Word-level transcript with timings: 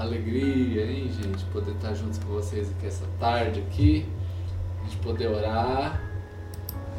Alegria, 0.00 0.86
hein, 0.86 1.10
gente? 1.12 1.44
Poder 1.52 1.72
estar 1.72 1.92
juntos 1.92 2.18
com 2.18 2.32
vocês 2.32 2.70
aqui 2.70 2.86
essa 2.86 3.04
tarde 3.18 3.60
aqui. 3.60 4.06
A 4.80 4.84
gente 4.84 4.96
poder 4.96 5.28
orar, 5.28 6.00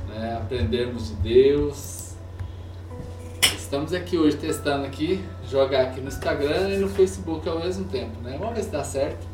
né? 0.08 0.38
aprendermos 0.40 1.08
de 1.08 1.16
Deus. 1.16 2.14
Estamos 3.58 3.92
aqui 3.92 4.20
hoje 4.20 4.38
testando 4.38 4.86
aqui, 4.86 5.20
jogar 5.50 5.82
aqui 5.88 6.00
no 6.00 6.10
Instagram 6.10 6.70
e 6.70 6.78
no 6.78 6.88
Facebook 6.88 7.50
ao 7.50 7.60
mesmo 7.60 7.86
tempo, 7.86 8.22
né? 8.22 8.38
Vamos 8.40 8.54
ver 8.54 8.64
se 8.66 8.70
dá 8.70 8.84
certo. 8.84 9.26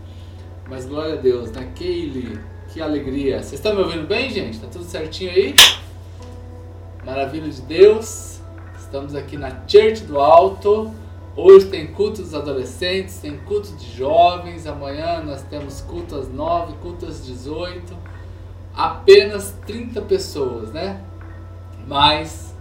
Mas 0.70 0.86
glória 0.86 1.15
a 1.15 1.18
Deus, 1.18 1.52
né? 1.52 1.70
Keile, 1.75 2.39
que 2.70 2.81
alegria. 2.81 3.43
Vocês 3.43 3.55
estão 3.55 3.75
me 3.75 3.81
ouvindo 3.81 4.07
bem, 4.07 4.29
gente? 4.29 4.61
Tá 4.61 4.68
tudo 4.68 4.86
certinho 4.86 5.31
aí? 5.31 5.54
Maravilha 7.05 7.49
de 7.49 7.61
Deus. 7.63 8.39
Estamos 8.79 9.13
aqui 9.13 9.36
na 9.36 9.49
Church 9.68 10.05
do 10.05 10.21
Alto. 10.21 10.95
Hoje 11.39 11.67
tem 11.67 11.85
culto 11.85 12.23
dos 12.23 12.33
adolescentes, 12.33 13.19
tem 13.19 13.37
culto 13.37 13.71
de 13.75 13.95
jovens, 13.95 14.65
amanhã 14.65 15.21
nós 15.21 15.43
temos 15.43 15.82
culto 15.82 16.15
às 16.15 16.28
9, 16.33 16.73
culto 16.82 17.05
às 17.05 17.23
18. 17.23 17.95
Apenas 18.73 19.55
30 19.68 20.01
pessoas, 20.01 20.71
né? 20.73 21.00
Mas 21.86 22.55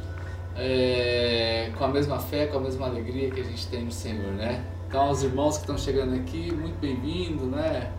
é, 0.55 1.73
com 1.79 1.87
a 1.87 1.89
mesma 1.89 2.19
fé, 2.19 2.49
com 2.49 2.59
a 2.59 2.61
mesma 2.61 2.85
alegria 2.85 3.31
que 3.31 3.41
a 3.41 3.45
gente 3.45 3.67
tem 3.69 3.83
no 3.83 3.91
Senhor, 3.91 4.35
né? 4.35 4.63
Então, 4.87 5.05
aos 5.05 5.23
irmãos 5.23 5.55
que 5.55 5.63
estão 5.63 5.79
chegando 5.79 6.15
aqui, 6.15 6.55
muito 6.55 6.79
bem-vindo, 6.79 7.47
né? 7.47 7.91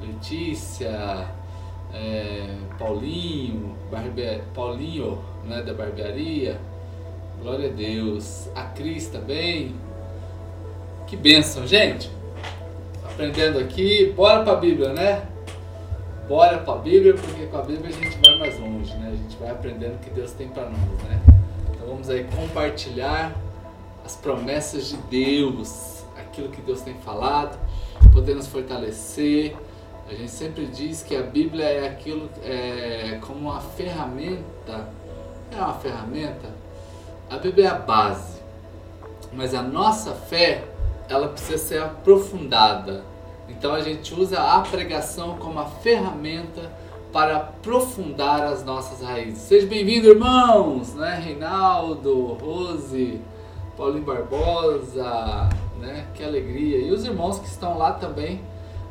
Letícia, 0.00 1.28
é, 1.92 2.56
Paulinho, 2.78 3.76
barbe... 3.90 4.40
Paulinho, 4.54 5.18
né, 5.44 5.60
da 5.60 5.74
barbearia. 5.74 6.58
Glória 7.42 7.68
a 7.68 7.72
Deus. 7.72 8.48
A 8.54 8.62
Cris 8.62 9.08
também. 9.08 9.83
Que 11.06 11.16
bênção, 11.16 11.66
gente. 11.66 12.10
Aprendendo 13.04 13.58
aqui. 13.58 14.12
Bora 14.16 14.42
para 14.42 14.54
a 14.54 14.56
Bíblia, 14.56 14.92
né? 14.92 15.26
Bora 16.26 16.58
para 16.58 16.74
a 16.74 16.78
Bíblia, 16.78 17.14
porque 17.14 17.46
com 17.46 17.58
a 17.58 17.62
Bíblia 17.62 17.90
a 17.90 17.92
gente 17.92 18.18
vai 18.18 18.38
mais 18.38 18.58
longe, 18.58 18.94
né? 18.96 19.10
A 19.12 19.16
gente 19.16 19.36
vai 19.36 19.50
aprendendo 19.50 19.96
o 19.96 19.98
que 19.98 20.10
Deus 20.10 20.32
tem 20.32 20.48
para 20.48 20.64
nós, 20.64 21.02
né? 21.02 21.20
Então 21.70 21.86
vamos 21.86 22.08
aí 22.08 22.24
compartilhar 22.24 23.32
as 24.04 24.16
promessas 24.16 24.88
de 24.88 24.96
Deus, 24.96 26.02
aquilo 26.16 26.48
que 26.48 26.62
Deus 26.62 26.80
tem 26.80 26.94
falado, 26.94 27.58
poder 28.12 28.34
nos 28.34 28.46
fortalecer. 28.46 29.54
A 30.08 30.14
gente 30.14 30.30
sempre 30.30 30.66
diz 30.66 31.02
que 31.02 31.14
a 31.14 31.22
Bíblia 31.22 31.64
é 31.64 31.88
aquilo 31.88 32.30
é 32.42 33.18
como 33.20 33.50
uma 33.50 33.60
ferramenta. 33.60 34.88
É 35.52 35.56
uma 35.56 35.74
ferramenta. 35.74 36.48
A 37.30 37.36
Bíblia 37.36 37.66
é 37.66 37.70
a 37.70 37.74
base, 37.74 38.40
mas 39.32 39.54
a 39.54 39.62
nossa 39.62 40.12
fé 40.12 40.64
ela 41.08 41.28
precisa 41.28 41.58
ser 41.58 41.82
aprofundada. 41.82 43.04
Então 43.48 43.74
a 43.74 43.80
gente 43.80 44.14
usa 44.14 44.40
a 44.40 44.60
pregação 44.60 45.36
como 45.36 45.58
a 45.58 45.66
ferramenta 45.66 46.70
para 47.12 47.36
aprofundar 47.36 48.42
as 48.42 48.64
nossas 48.64 49.00
raízes. 49.06 49.42
Sejam 49.42 49.68
bem-vindos, 49.68 50.08
irmãos, 50.08 50.94
né? 50.94 51.20
Reinaldo, 51.22 52.32
Rose, 52.34 53.20
Paulinho 53.76 54.04
Barbosa, 54.04 55.48
né? 55.78 56.06
Que 56.14 56.24
alegria. 56.24 56.78
E 56.78 56.90
os 56.90 57.04
irmãos 57.04 57.38
que 57.38 57.46
estão 57.46 57.76
lá 57.78 57.92
também, 57.92 58.40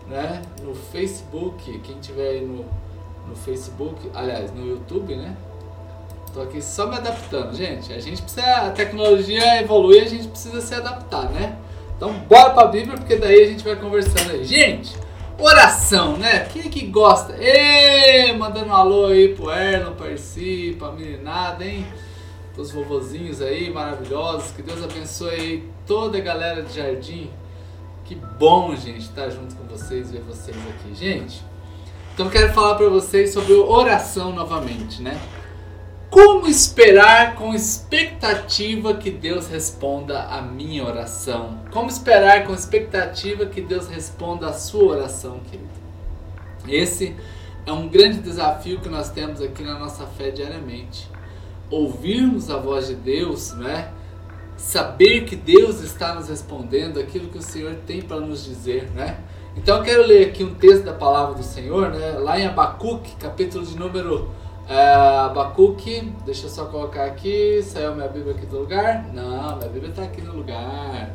né? 0.07 0.41
No 0.61 0.73
Facebook, 0.75 1.79
quem 1.79 1.99
tiver 1.99 2.29
aí 2.29 2.45
no, 2.45 2.63
no 3.27 3.35
Facebook, 3.35 4.09
aliás, 4.13 4.53
no 4.53 4.65
YouTube, 4.65 5.15
né? 5.15 5.35
Tô 6.33 6.41
aqui 6.41 6.61
só 6.61 6.87
me 6.87 6.95
adaptando, 6.95 7.53
gente. 7.53 7.91
A 7.91 7.99
gente 7.99 8.21
precisa, 8.21 8.45
a 8.45 8.71
tecnologia 8.71 9.61
evolui, 9.61 9.99
a 9.99 10.07
gente 10.07 10.27
precisa 10.27 10.61
se 10.61 10.73
adaptar, 10.73 11.29
né? 11.29 11.57
Então 11.97 12.13
bora 12.13 12.51
pra 12.51 12.65
Bíblia, 12.65 12.97
porque 12.97 13.15
daí 13.15 13.43
a 13.43 13.47
gente 13.47 13.63
vai 13.63 13.75
conversando 13.75 14.31
aí. 14.31 14.43
Gente, 14.43 14.95
oração, 15.37 16.17
né? 16.17 16.47
Quem 16.51 16.63
é 16.63 16.69
que 16.69 16.85
gosta? 16.87 17.35
Ê, 17.39 18.33
mandando 18.33 18.67
um 18.67 18.75
alô 18.75 19.07
aí 19.07 19.33
pro 19.35 19.51
Erlon, 19.51 19.93
Percy, 19.93 20.75
pra 20.77 20.91
meninada, 20.91 21.65
hein? 21.65 21.85
Os 22.57 22.71
vovozinhos 22.71 23.41
aí, 23.41 23.71
maravilhosos. 23.71 24.51
Que 24.51 24.61
Deus 24.61 24.83
abençoe 24.83 25.29
aí 25.29 25.69
toda 25.87 26.17
a 26.17 26.21
galera 26.21 26.61
de 26.61 26.75
Jardim. 26.75 27.29
Que 28.05 28.15
bom, 28.15 28.75
gente, 28.75 28.99
estar 28.99 29.29
junto 29.29 29.55
com 29.55 29.63
vocês, 29.65 30.11
ver 30.11 30.21
vocês 30.21 30.55
aqui. 30.57 30.93
Gente, 30.93 31.43
então 32.13 32.29
quero 32.29 32.53
falar 32.53 32.75
para 32.75 32.89
vocês 32.89 33.33
sobre 33.33 33.53
oração 33.53 34.33
novamente, 34.33 35.01
né? 35.01 35.19
Como 36.13 36.47
esperar 36.47 37.33
com 37.33 37.55
expectativa 37.55 38.93
que 38.93 39.09
Deus 39.09 39.47
responda 39.47 40.21
a 40.21 40.43
minha 40.43 40.85
oração? 40.85 41.57
Como 41.71 41.89
esperar 41.89 42.45
com 42.45 42.53
expectativa 42.53 43.47
que 43.47 43.59
Deus 43.59 43.87
responda 43.87 44.45
a 44.45 44.53
sua 44.53 44.97
oração, 44.97 45.39
querido? 45.39 45.71
Esse 46.67 47.15
é 47.65 47.71
um 47.71 47.89
grande 47.89 48.19
desafio 48.19 48.79
que 48.79 48.89
nós 48.89 49.09
temos 49.09 49.41
aqui 49.41 49.63
na 49.63 49.79
nossa 49.79 50.05
fé 50.05 50.29
diariamente. 50.29 51.09
Ouvirmos 51.71 52.47
a 52.51 52.57
voz 52.57 52.89
de 52.89 52.93
Deus, 52.93 53.51
né? 53.53 53.91
Saber 54.55 55.25
que 55.25 55.35
Deus 55.35 55.81
está 55.81 56.13
nos 56.13 56.29
respondendo 56.29 56.99
aquilo 56.99 57.29
que 57.29 57.39
o 57.39 57.41
Senhor 57.41 57.73
tem 57.87 58.03
para 58.03 58.19
nos 58.19 58.45
dizer, 58.45 58.87
né? 58.91 59.17
Então 59.57 59.77
eu 59.77 59.83
quero 59.83 60.05
ler 60.05 60.27
aqui 60.27 60.43
um 60.43 60.53
texto 60.53 60.83
da 60.83 60.93
palavra 60.93 61.33
do 61.33 61.43
Senhor, 61.43 61.89
né? 61.89 62.19
Lá 62.19 62.39
em 62.39 62.45
Abacuque, 62.45 63.15
capítulo 63.15 63.65
de 63.65 63.75
número 63.75 64.29
é, 64.67 64.93
Abacuque, 65.25 66.13
deixa 66.25 66.45
eu 66.45 66.49
só 66.49 66.65
colocar 66.65 67.05
aqui. 67.05 67.61
Saiu 67.63 67.95
minha 67.95 68.07
Bíblia 68.07 68.33
aqui 68.33 68.45
do 68.45 68.59
lugar? 68.59 69.05
Não, 69.13 69.57
minha 69.57 69.69
Bíblia 69.69 69.89
está 69.89 70.03
aqui 70.03 70.21
no 70.21 70.33
lugar. 70.33 71.13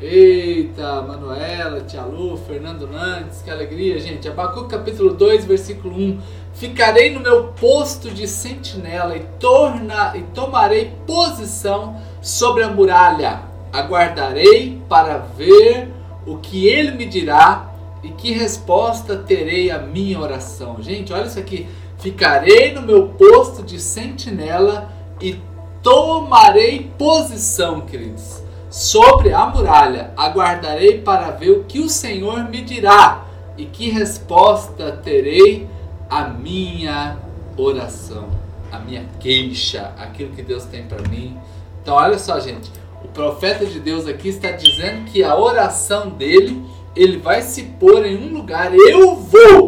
Eita, 0.00 1.02
Manuela, 1.02 1.80
Tia 1.80 2.02
Lu, 2.02 2.36
Fernando 2.36 2.86
Nantes, 2.86 3.42
que 3.42 3.50
alegria, 3.50 3.98
gente. 3.98 4.28
Abacuque 4.28 4.70
capítulo 4.70 5.12
2, 5.12 5.44
versículo 5.44 5.94
1. 5.94 6.20
Ficarei 6.54 7.12
no 7.12 7.20
meu 7.20 7.48
posto 7.48 8.10
de 8.10 8.26
sentinela 8.26 9.16
e, 9.16 9.24
torna, 9.40 10.16
e 10.16 10.22
tomarei 10.34 10.92
posição 11.06 12.00
sobre 12.22 12.62
a 12.62 12.68
muralha. 12.68 13.42
Aguardarei 13.72 14.80
para 14.88 15.18
ver 15.18 15.92
o 16.26 16.38
que 16.38 16.66
ele 16.66 16.92
me 16.92 17.04
dirá 17.04 17.70
e 18.02 18.08
que 18.10 18.32
resposta 18.32 19.16
terei 19.16 19.70
à 19.70 19.78
minha 19.78 20.20
oração. 20.20 20.76
Gente, 20.80 21.12
olha 21.12 21.26
isso 21.26 21.38
aqui. 21.38 21.66
Ficarei 21.98 22.72
no 22.72 22.82
meu 22.82 23.08
posto 23.08 23.62
de 23.62 23.80
sentinela 23.80 24.90
e 25.20 25.40
tomarei 25.82 26.90
posição, 26.96 27.80
queridos, 27.80 28.42
sobre 28.70 29.32
a 29.32 29.46
muralha. 29.46 30.12
Aguardarei 30.16 31.00
para 31.00 31.30
ver 31.32 31.50
o 31.50 31.64
que 31.64 31.80
o 31.80 31.88
Senhor 31.88 32.48
me 32.48 32.60
dirá 32.62 33.26
e 33.56 33.64
que 33.66 33.90
resposta 33.90 34.92
terei 34.92 35.68
à 36.08 36.24
minha 36.24 37.18
oração, 37.56 38.28
à 38.70 38.78
minha 38.78 39.04
queixa, 39.18 39.92
aquilo 39.98 40.30
que 40.30 40.42
Deus 40.42 40.64
tem 40.64 40.84
para 40.84 41.06
mim. 41.08 41.36
Então, 41.82 41.96
olha 41.96 42.18
só, 42.18 42.38
gente, 42.38 42.70
o 43.02 43.08
profeta 43.08 43.66
de 43.66 43.80
Deus 43.80 44.06
aqui 44.06 44.28
está 44.28 44.52
dizendo 44.52 45.04
que 45.06 45.24
a 45.24 45.36
oração 45.36 46.10
dele, 46.10 46.64
ele 46.94 47.18
vai 47.18 47.42
se 47.42 47.64
pôr 47.64 48.06
em 48.06 48.16
um 48.16 48.32
lugar. 48.32 48.72
Eu 48.72 49.16
vou 49.16 49.67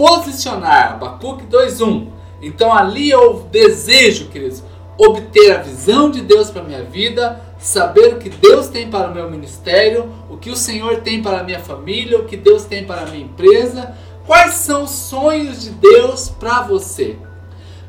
posicionar. 0.00 0.92
Abacuque 0.92 1.44
2.1. 1.44 2.06
Então 2.40 2.72
ali 2.72 3.10
eu 3.10 3.46
desejo, 3.52 4.28
queridos, 4.28 4.62
obter 4.96 5.52
a 5.52 5.58
visão 5.58 6.10
de 6.10 6.22
Deus 6.22 6.48
para 6.48 6.62
minha 6.62 6.82
vida, 6.82 7.38
saber 7.58 8.14
o 8.14 8.18
que 8.18 8.30
Deus 8.30 8.68
tem 8.68 8.88
para 8.88 9.10
o 9.10 9.14
meu 9.14 9.30
ministério, 9.30 10.10
o 10.30 10.38
que 10.38 10.48
o 10.48 10.56
Senhor 10.56 11.02
tem 11.02 11.22
para 11.22 11.40
a 11.40 11.42
minha 11.42 11.60
família, 11.60 12.18
o 12.18 12.24
que 12.24 12.38
Deus 12.38 12.64
tem 12.64 12.86
para 12.86 13.02
a 13.02 13.06
minha 13.06 13.24
empresa, 13.26 13.94
quais 14.26 14.54
são 14.54 14.84
os 14.84 14.90
sonhos 14.90 15.64
de 15.64 15.70
Deus 15.70 16.30
para 16.30 16.62
você. 16.62 17.16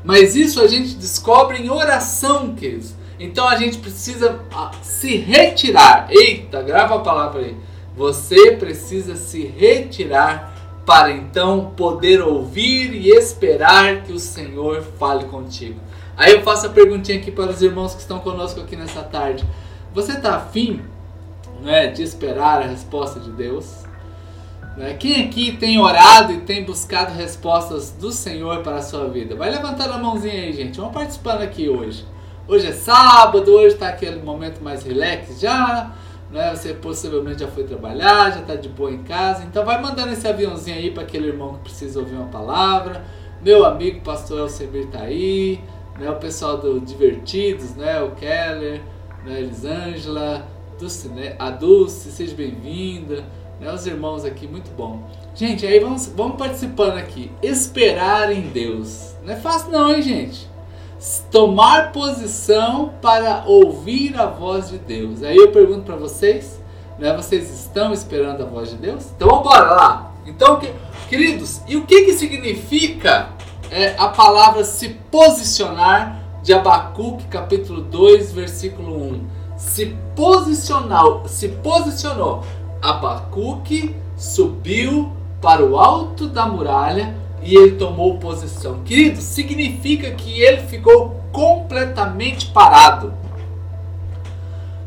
Mas 0.04 0.36
isso 0.36 0.60
a 0.60 0.66
gente 0.66 0.94
descobre 0.96 1.62
em 1.62 1.70
oração, 1.70 2.54
queridos. 2.54 2.92
Então 3.18 3.48
a 3.48 3.56
gente 3.56 3.78
precisa 3.78 4.40
ah, 4.52 4.70
se 4.82 5.16
retirar. 5.16 6.08
Eita, 6.10 6.60
grava 6.60 6.96
a 6.96 7.00
palavra 7.00 7.40
aí. 7.40 7.56
Você 7.96 8.52
precisa 8.52 9.16
se 9.16 9.46
retirar 9.46 10.51
para 10.84 11.10
então 11.12 11.72
poder 11.76 12.20
ouvir 12.20 12.92
e 12.92 13.10
esperar 13.10 14.02
que 14.02 14.12
o 14.12 14.18
Senhor 14.18 14.82
fale 14.98 15.24
contigo. 15.24 15.78
Aí 16.16 16.32
eu 16.32 16.42
faço 16.42 16.66
a 16.66 16.70
perguntinha 16.70 17.18
aqui 17.18 17.30
para 17.30 17.50
os 17.50 17.62
irmãos 17.62 17.94
que 17.94 18.00
estão 18.00 18.18
conosco 18.18 18.60
aqui 18.60 18.76
nessa 18.76 19.02
tarde. 19.02 19.44
Você 19.94 20.12
está 20.12 20.36
afim 20.36 20.80
né, 21.62 21.86
de 21.88 22.02
esperar 22.02 22.62
a 22.62 22.66
resposta 22.66 23.20
de 23.20 23.30
Deus? 23.30 23.82
Né? 24.76 24.94
Quem 24.94 25.24
aqui 25.24 25.56
tem 25.56 25.78
orado 25.78 26.32
e 26.32 26.40
tem 26.40 26.64
buscado 26.64 27.12
respostas 27.12 27.90
do 27.90 28.10
Senhor 28.10 28.62
para 28.62 28.76
a 28.76 28.82
sua 28.82 29.08
vida? 29.08 29.36
Vai 29.36 29.50
levantando 29.50 29.94
a 29.94 29.98
mãozinha 29.98 30.34
aí, 30.34 30.52
gente. 30.52 30.78
Vamos 30.78 30.94
participando 30.94 31.42
aqui 31.42 31.68
hoje. 31.68 32.04
Hoje 32.48 32.66
é 32.66 32.72
sábado, 32.72 33.52
hoje 33.52 33.74
está 33.74 33.88
aquele 33.88 34.20
momento 34.20 34.62
mais 34.62 34.82
relax 34.82 35.40
já 35.40 35.92
né? 36.32 36.54
Você 36.54 36.72
possivelmente 36.72 37.40
já 37.40 37.48
foi 37.48 37.64
trabalhar, 37.64 38.32
já 38.32 38.40
está 38.40 38.54
de 38.54 38.68
boa 38.68 38.90
em 38.90 39.02
casa. 39.02 39.44
Então 39.44 39.64
vai 39.64 39.80
mandando 39.80 40.12
esse 40.12 40.26
aviãozinho 40.26 40.76
aí 40.76 40.90
para 40.90 41.02
aquele 41.02 41.28
irmão 41.28 41.54
que 41.54 41.60
precisa 41.60 42.00
ouvir 42.00 42.14
uma 42.14 42.28
palavra. 42.28 43.04
Meu 43.42 43.64
amigo 43.64 44.00
pastor 44.00 44.40
Elcemir 44.40 44.86
tá 44.86 45.02
aí, 45.02 45.60
né? 45.98 46.10
O 46.10 46.16
pessoal 46.16 46.56
do 46.56 46.80
Divertidos, 46.80 47.76
né? 47.76 48.00
O 48.00 48.12
Keller, 48.12 48.80
né? 49.24 49.40
Elisângela, 49.40 50.46
né? 51.14 51.36
A 51.38 51.50
Dulce, 51.50 52.10
seja 52.10 52.34
bem-vinda. 52.34 53.24
Né? 53.60 53.72
Os 53.72 53.86
irmãos 53.86 54.24
aqui, 54.24 54.48
muito 54.48 54.70
bom. 54.72 55.08
Gente, 55.34 55.64
aí 55.64 55.78
vamos, 55.78 56.06
vamos 56.08 56.36
participando 56.36 56.98
aqui. 56.98 57.30
Esperar 57.40 58.32
em 58.32 58.42
Deus. 58.48 59.14
Não 59.22 59.32
é 59.32 59.36
fácil 59.36 59.70
não, 59.70 59.94
hein, 59.94 60.02
gente? 60.02 60.51
Tomar 61.30 61.90
posição 61.90 62.92
para 63.02 63.42
ouvir 63.46 64.18
a 64.18 64.26
voz 64.26 64.70
de 64.70 64.78
Deus. 64.78 65.22
Aí 65.22 65.36
eu 65.36 65.50
pergunto 65.50 65.82
para 65.82 65.96
vocês, 65.96 66.60
né? 66.98 67.16
Vocês 67.16 67.50
estão 67.50 67.92
esperando 67.92 68.42
a 68.42 68.46
voz 68.46 68.70
de 68.70 68.76
Deus? 68.76 69.06
Então 69.16 69.28
vamos 69.28 69.52
lá. 69.52 70.12
Então, 70.24 70.60
que, 70.60 70.72
queridos, 71.08 71.60
e 71.66 71.76
o 71.76 71.84
que 71.84 72.02
que 72.02 72.12
significa 72.12 73.30
é, 73.70 73.96
a 73.98 74.08
palavra 74.08 74.62
se 74.62 74.90
posicionar 75.10 76.22
de 76.42 76.52
Abacuque, 76.52 77.24
capítulo 77.24 77.80
2, 77.80 78.32
versículo 78.32 78.96
1? 79.14 79.26
Se 79.56 79.96
posicionou, 80.14 81.26
se 81.26 81.48
posicionou. 81.48 82.44
Abacuque 82.80 83.96
subiu 84.16 85.12
para 85.40 85.64
o 85.64 85.76
alto 85.76 86.28
da 86.28 86.46
muralha 86.46 87.16
e 87.42 87.56
ele 87.56 87.72
tomou 87.72 88.18
posição. 88.18 88.82
Querido, 88.84 89.20
significa 89.20 90.10
que 90.12 90.40
ele 90.40 90.62
ficou 90.62 91.20
completamente 91.32 92.46
parado. 92.46 93.14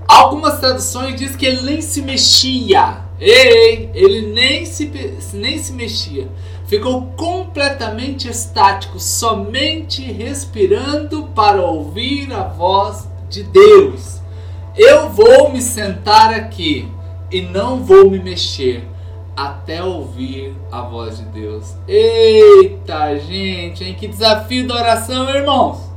Algumas 0.07 0.60
traduções 0.60 1.19
diz 1.19 1.36
que 1.36 1.46
ele 1.46 1.62
nem 1.62 1.81
se 1.81 2.02
mexia. 2.02 3.04
Ei, 3.19 3.90
ele 3.94 4.34
nem 4.34 4.66
se, 4.66 4.92
nem 5.34 5.57
se 5.57 5.74
mexia. 5.74 6.28
Ficou 6.68 7.07
completamente 7.18 8.28
estático, 8.28 9.00
somente 9.00 10.01
respirando 10.01 11.24
para 11.36 11.62
ouvir 11.62 12.31
a 12.34 12.44
voz 12.44 13.08
de 13.30 13.44
Deus. 13.44 14.22
Eu 14.75 15.10
vou 15.10 15.51
me 15.51 15.62
sentar 15.62 16.34
aqui 16.34 16.88
e 17.31 17.42
não 17.42 17.84
vou 17.84 18.10
me 18.10 18.19
mexer 18.19 18.84
até 19.36 19.84
ouvir 19.84 20.56
a 20.72 20.82
voz 20.82 21.18
de 21.18 21.26
Deus. 21.26 21.76
Eita, 21.88 23.18
gente, 23.20 23.84
hein? 23.84 23.94
Que 23.94 24.08
desafio 24.08 24.68
da 24.68 24.76
oração, 24.76 25.30
irmãos. 25.30 25.90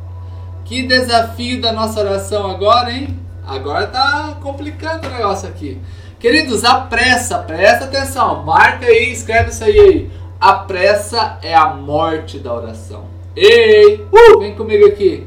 Que 0.65 0.83
desafio 0.83 1.61
da 1.61 1.73
nossa 1.73 2.01
oração 2.01 2.51
agora, 2.51 2.93
hein? 2.93 3.19
Agora 3.47 3.87
tá 3.87 4.37
complicando 4.43 5.07
o 5.07 5.11
negócio 5.11 5.49
aqui. 5.49 5.81
Queridos, 6.19 6.65
a 6.65 6.81
pressa, 6.81 7.39
presta 7.39 7.85
atenção, 7.85 8.45
marca 8.45 8.87
aí, 8.87 9.13
escreve 9.13 9.51
isso 9.51 9.65
aí. 9.65 9.79
aí. 9.79 10.11
A 10.41 10.55
pressa 10.55 11.39
é 11.43 11.55
a 11.55 11.69
morte 11.69 12.39
da 12.39 12.53
oração. 12.53 13.05
Ei, 13.35 14.07
uh, 14.13 14.41
vem 14.41 14.55
comigo 14.55 14.87
aqui. 14.87 15.27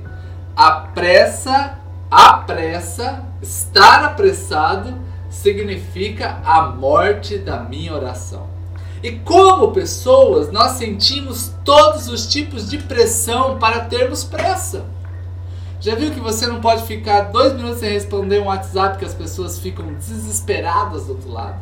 A 0.55 0.71
pressa, 0.71 1.79
a 2.09 2.33
pressa, 2.33 3.23
estar 3.41 4.03
apressado 4.03 5.00
significa 5.31 6.41
a 6.43 6.63
morte 6.63 7.37
da 7.37 7.61
minha 7.61 7.93
oração. 7.93 8.45
E 9.01 9.13
como 9.13 9.71
pessoas, 9.71 10.51
nós 10.51 10.73
sentimos 10.73 11.51
todos 11.65 12.07
os 12.07 12.27
tipos 12.27 12.69
de 12.69 12.77
pressão 12.77 13.57
para 13.57 13.85
termos 13.85 14.23
pressa. 14.23 14.85
Já 15.79 15.95
viu 15.95 16.11
que 16.11 16.19
você 16.19 16.45
não 16.45 16.61
pode 16.61 16.83
ficar 16.83 17.21
dois 17.31 17.53
minutos 17.53 17.79
sem 17.79 17.91
responder 17.91 18.39
um 18.39 18.45
WhatsApp 18.45 18.99
que 18.99 19.05
as 19.05 19.15
pessoas 19.15 19.57
ficam 19.57 19.93
desesperadas 19.93 21.05
do 21.05 21.13
outro 21.13 21.31
lado? 21.31 21.59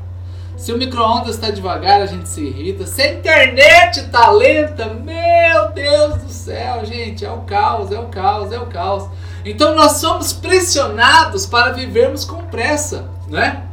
Se 0.57 0.73
o 0.73 0.77
micro-ondas 0.77 1.35
está 1.35 1.49
devagar, 1.49 2.01
a 2.01 2.05
gente 2.05 2.27
se 2.27 2.41
irrita. 2.41 2.85
Se 2.85 3.01
a 3.01 3.13
internet 3.13 4.01
está 4.01 4.29
lenta, 4.29 4.87
meu 4.87 5.71
Deus 5.73 6.21
do 6.21 6.29
céu, 6.29 6.83
gente, 6.83 7.23
é 7.23 7.31
o 7.31 7.43
caos, 7.43 7.93
é 7.93 7.99
o 7.99 8.07
caos, 8.07 8.51
é 8.51 8.59
o 8.59 8.65
caos. 8.65 9.07
Então 9.45 9.73
nós 9.73 9.93
somos 9.93 10.33
pressionados 10.33 11.45
para 11.45 11.71
vivermos 11.71 12.25
com 12.25 12.43
pressa 12.47 13.18
né? 13.29 13.65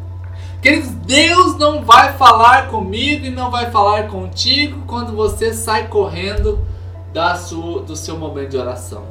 Queridos, 0.61 0.91
Deus 0.91 1.57
não 1.59 1.83
vai 1.83 2.15
falar 2.15 2.69
comigo 2.69 3.25
e 3.27 3.31
não 3.31 3.51
vai 3.51 3.71
falar 3.71 4.09
contigo 4.09 4.83
quando 4.87 5.15
você 5.15 5.53
sai 5.53 5.89
correndo 5.89 6.59
da 7.13 7.37
sua, 7.37 7.83
do 7.83 7.95
seu 7.95 8.19
momento 8.19 8.51
de 8.51 8.57
oração. 8.57 9.05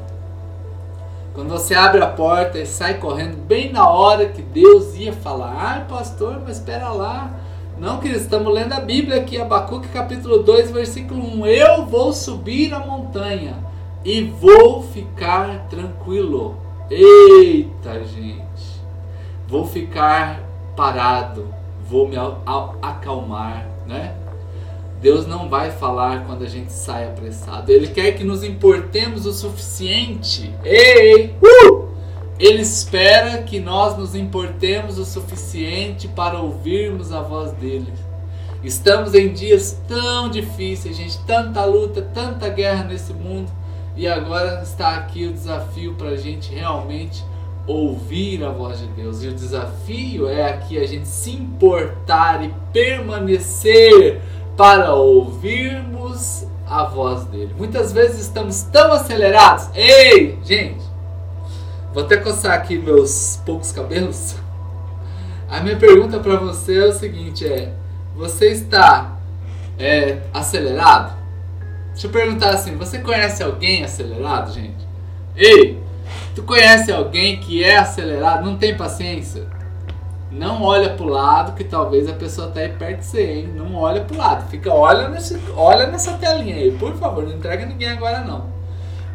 Quando 1.33 1.50
você 1.50 1.74
abre 1.74 2.01
a 2.01 2.07
porta 2.07 2.59
e 2.59 2.65
sai 2.65 2.95
correndo 2.95 3.38
bem 3.38 3.71
na 3.71 3.89
hora 3.89 4.27
que 4.27 4.42
Deus 4.42 4.95
ia 4.95 5.13
falar. 5.13 5.56
Ai, 5.57 5.86
pastor, 5.88 6.42
mas 6.45 6.57
espera 6.57 6.89
lá. 6.89 7.31
Não, 7.77 8.00
queridos, 8.00 8.24
estamos 8.24 8.53
lendo 8.53 8.74
a 8.74 8.80
Bíblia 8.80 9.18
aqui, 9.18 9.39
Abacuque 9.39 9.89
capítulo 9.89 10.44
2, 10.44 10.71
versículo 10.71 11.21
1. 11.39 11.45
Eu 11.45 11.86
vou 11.86 12.13
subir 12.13 12.74
a 12.74 12.80
montanha 12.80 13.56
e 14.03 14.24
vou 14.24 14.81
ficar 14.81 15.68
tranquilo. 15.69 16.57
Eita, 16.89 18.03
gente 18.03 18.75
vou 19.47 19.65
ficar 19.65 20.42
parado, 20.75 21.53
vou 21.88 22.07
me 22.07 22.15
acalmar, 22.81 23.68
né? 23.88 24.15
Deus 25.01 25.27
não 25.27 25.50
vai 25.50 25.71
falar 25.71 26.25
quando 26.25 26.44
a 26.44 26.47
gente 26.47 26.71
sai 26.71 27.06
apressado. 27.06 27.71
Ele 27.71 27.88
quer 27.88 28.13
que 28.13 28.24
nos 28.24 28.44
importemos 28.44 29.25
o 29.25 29.33
suficiente. 29.33 30.53
Ei! 30.63 31.36
Uh! 31.42 31.89
Ele 32.39 32.62
espera 32.62 33.44
que 33.44 33.59
nós 33.59 33.97
nos 33.97 34.15
importemos 34.15 34.97
o 34.97 35.06
suficiente 35.06 36.07
para 36.07 36.39
ouvirmos 36.39 37.12
a 37.12 37.21
voz 37.21 37.51
dele. 37.53 37.94
Estamos 38.63 39.13
em 39.13 39.31
dias 39.31 39.80
tão 39.88 40.27
difíceis, 40.30 40.97
gente, 40.97 41.19
tanta 41.19 41.63
luta, 41.65 42.01
tanta 42.01 42.50
guerra 42.50 42.83
nesse 42.86 43.13
mundo, 43.13 43.51
e 43.95 44.07
agora 44.07 44.63
está 44.63 44.95
aqui 44.95 45.27
o 45.27 45.31
desafio 45.31 45.94
para 45.94 46.09
a 46.09 46.18
gente 46.18 46.51
realmente 46.51 47.24
ouvir 47.68 48.44
a 48.44 48.50
voz 48.50 48.80
de 48.80 48.88
Deus. 48.88 49.24
E 49.24 49.28
o 49.28 49.34
desafio 49.34 50.28
é 50.28 50.50
aqui 50.50 50.78
a 50.78 50.86
gente 50.86 51.08
se 51.08 51.32
importar 51.32 52.44
e 52.44 52.54
permanecer 52.72 54.22
para 54.56 54.94
ouvirmos 54.94 56.46
a 56.68 56.84
voz 56.84 57.26
dele. 57.26 57.54
Muitas 57.58 57.92
vezes 57.92 58.22
estamos 58.22 58.64
tão 58.64 58.94
acelerados. 58.94 59.70
Ei, 59.74 60.40
gente, 60.44 60.84
vou 61.94 62.04
até 62.04 62.18
coçar 62.18 62.54
aqui 62.54 62.78
meus 62.78 63.40
poucos 63.46 63.72
cabelos. 63.72 64.36
A 65.50 65.62
minha 65.62 65.78
pergunta 65.78 66.20
para 66.20 66.38
você 66.38 66.78
é 66.78 66.86
o 66.86 66.94
seguinte: 66.94 67.48
é 67.48 67.72
você 68.16 68.50
está 68.50 69.18
é, 69.78 70.20
acelerado? 70.34 71.16
Deixa 71.92 72.08
eu 72.08 72.12
perguntar 72.12 72.50
assim: 72.50 72.76
você 72.76 73.00
conhece 73.00 73.44
alguém 73.44 73.84
acelerado, 73.84 74.54
gente? 74.54 74.86
Ei, 75.36 75.85
Tu 76.36 76.44
conhece 76.44 76.92
alguém 76.92 77.40
que 77.40 77.64
é 77.64 77.78
acelerado, 77.78 78.46
não 78.46 78.58
tem 78.58 78.76
paciência? 78.76 79.48
Não 80.30 80.62
olha 80.64 80.90
pro 80.90 81.06
lado 81.06 81.54
que 81.56 81.64
talvez 81.64 82.10
a 82.10 82.14
pessoa 82.14 82.50
tá 82.50 82.60
aí 82.60 82.68
perto 82.68 83.00
de 83.00 83.06
você, 83.06 83.24
hein? 83.24 83.54
Não 83.56 83.74
olha 83.74 84.02
pro 84.02 84.18
lado, 84.18 84.50
fica 84.50 84.69
olha 84.69 85.07
nesse, 85.07 85.40
olha 85.56 85.88
nessa 85.88 86.12
telinha 86.18 86.57
aí, 86.57 86.71
por 86.78 86.94
favor, 86.98 87.24
não 87.24 87.31
entrega 87.31 87.66
ninguém 87.66 87.88
agora 87.88 88.19
não. 88.19 88.50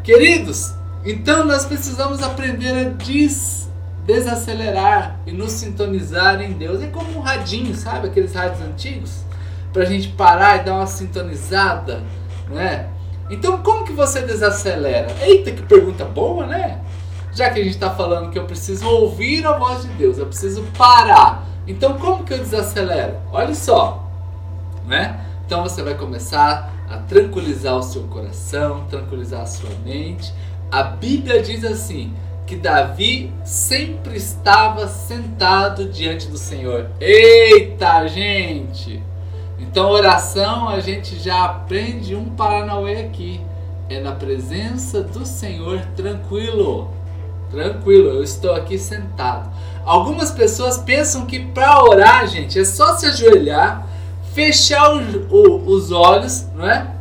Queridos, 0.02 0.72
então 1.04 1.44
nós 1.44 1.66
precisamos 1.66 2.22
aprender 2.22 2.86
a 2.86 2.88
des, 2.88 3.68
desacelerar 4.06 5.20
e 5.26 5.32
nos 5.32 5.52
sintonizar 5.52 6.40
em 6.40 6.52
Deus. 6.52 6.82
É 6.82 6.86
como 6.86 7.18
um 7.18 7.20
radinho, 7.20 7.74
sabe? 7.74 8.08
Aqueles 8.08 8.32
rádios 8.32 8.62
antigos, 8.62 9.24
pra 9.74 9.84
gente 9.84 10.08
parar 10.08 10.56
e 10.56 10.64
dar 10.64 10.72
uma 10.72 10.86
sintonizada, 10.86 12.00
né? 12.48 12.88
Então 13.30 13.58
como 13.58 13.84
que 13.84 13.92
você 13.92 14.22
desacelera? 14.22 15.14
Eita, 15.20 15.50
que 15.50 15.62
pergunta 15.62 16.06
boa, 16.06 16.46
né? 16.46 16.80
Já 17.32 17.50
que 17.50 17.60
a 17.60 17.64
gente 17.64 17.74
está 17.74 17.90
falando 17.90 18.30
que 18.30 18.38
eu 18.38 18.44
preciso 18.44 18.88
ouvir 18.88 19.46
a 19.46 19.56
voz 19.56 19.82
de 19.82 19.88
Deus, 19.88 20.18
eu 20.18 20.26
preciso 20.26 20.62
parar. 20.76 21.46
Então 21.66 21.98
como 21.98 22.24
que 22.24 22.32
eu 22.32 22.38
desacelero? 22.38 23.16
Olha 23.32 23.54
só, 23.54 24.08
né? 24.86 25.24
Então 25.46 25.62
você 25.62 25.82
vai 25.82 25.94
começar 25.94 26.72
a 26.88 26.98
tranquilizar 26.98 27.76
o 27.76 27.82
seu 27.82 28.02
coração, 28.04 28.84
tranquilizar 28.88 29.42
a 29.42 29.46
sua 29.46 29.70
mente. 29.84 30.32
A 30.70 30.82
Bíblia 30.82 31.42
diz 31.42 31.64
assim: 31.64 32.14
que 32.50 32.56
Davi 32.56 33.32
sempre 33.44 34.16
estava 34.16 34.88
sentado 34.88 35.88
diante 35.88 36.26
do 36.26 36.36
Senhor. 36.36 36.90
Eita, 37.00 38.08
gente! 38.08 39.00
Então, 39.56 39.88
oração 39.88 40.68
a 40.68 40.80
gente 40.80 41.16
já 41.16 41.44
aprende 41.44 42.16
um 42.16 42.30
Paranauê 42.30 43.02
aqui. 43.02 43.40
É 43.88 44.00
na 44.00 44.10
presença 44.10 45.00
do 45.00 45.24
Senhor 45.24 45.80
tranquilo. 45.94 46.90
Tranquilo, 47.50 48.10
eu 48.10 48.22
estou 48.22 48.54
aqui 48.54 48.78
sentado. 48.78 49.50
Algumas 49.84 50.30
pessoas 50.30 50.78
pensam 50.78 51.26
que 51.26 51.40
para 51.40 51.82
orar, 51.82 52.28
gente, 52.28 52.58
é 52.58 52.64
só 52.64 52.96
se 52.96 53.06
ajoelhar, 53.06 53.86
fechar 54.32 54.94
o, 54.94 55.00
o, 55.28 55.70
os 55.70 55.90
olhos, 55.90 56.46
não 56.54 56.70
é? 56.70 56.94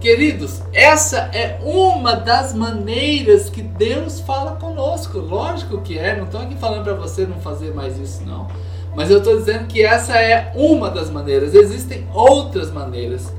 Queridos, 0.00 0.60
essa 0.72 1.30
é 1.32 1.58
uma 1.62 2.16
das 2.16 2.52
maneiras 2.52 3.48
que 3.48 3.62
Deus 3.62 4.20
fala 4.20 4.52
conosco. 4.52 5.18
Lógico 5.18 5.80
que 5.80 5.96
é, 5.96 6.16
não 6.16 6.24
estou 6.24 6.40
aqui 6.40 6.56
falando 6.56 6.82
para 6.82 6.94
você 6.94 7.24
não 7.24 7.40
fazer 7.40 7.72
mais 7.72 7.96
isso, 7.98 8.22
não. 8.26 8.48
Mas 8.94 9.10
eu 9.10 9.18
estou 9.18 9.36
dizendo 9.36 9.66
que 9.66 9.84
essa 9.84 10.14
é 10.16 10.52
uma 10.54 10.90
das 10.90 11.10
maneiras. 11.10 11.54
Existem 11.54 12.06
outras 12.12 12.72
maneiras. 12.72 13.32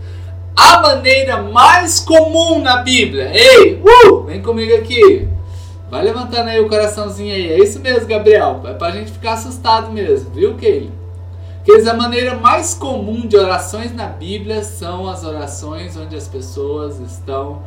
A 0.55 0.81
maneira 0.81 1.41
mais 1.41 1.99
comum 1.99 2.59
na 2.61 2.77
Bíblia, 2.77 3.31
ei, 3.33 3.81
uh, 3.83 4.23
vem 4.23 4.41
comigo 4.41 4.73
aqui 4.75 5.27
Vai 5.89 6.03
levantando 6.03 6.49
aí 6.49 6.59
o 6.59 6.67
coraçãozinho 6.67 7.33
aí. 7.33 7.51
É 7.51 7.59
isso 7.63 7.79
mesmo, 7.79 8.07
Gabriel. 8.07 8.61
É 8.65 8.73
pra 8.73 8.91
gente 8.91 9.11
ficar 9.11 9.33
assustado 9.33 9.91
mesmo, 9.91 10.31
viu, 10.31 10.55
Keile? 10.55 10.91
Porque 11.67 11.89
a 11.89 11.93
maneira 11.93 12.35
mais 12.35 12.73
comum 12.73 13.27
de 13.27 13.35
orações 13.35 13.93
na 13.93 14.05
Bíblia 14.05 14.63
são 14.63 15.07
as 15.07 15.25
orações 15.25 15.97
onde 15.97 16.15
as 16.15 16.25
pessoas 16.25 16.97
estão 16.99 17.61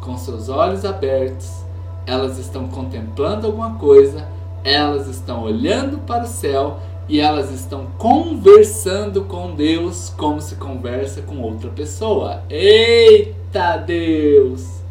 com 0.00 0.16
seus 0.18 0.50
olhos 0.50 0.84
abertos, 0.84 1.64
elas 2.06 2.38
estão 2.38 2.68
contemplando 2.68 3.46
alguma 3.46 3.76
coisa, 3.76 4.28
elas 4.62 5.08
estão 5.08 5.42
olhando 5.42 5.98
para 5.98 6.24
o 6.24 6.28
céu 6.28 6.78
e 7.08 7.18
elas 7.18 7.50
estão 7.50 7.86
conversando 7.96 9.24
com 9.24 9.54
Deus 9.54 10.12
como 10.18 10.40
se 10.40 10.56
conversa 10.56 11.22
com 11.22 11.40
outra 11.40 11.70
pessoa. 11.70 12.42
Eita 12.50 13.78
Deus! 13.78 14.85